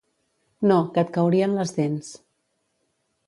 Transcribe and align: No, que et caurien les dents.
No, 0.69 0.77
que 0.95 1.03
et 1.03 1.11
caurien 1.17 1.53
les 1.59 1.73
dents. 1.77 2.09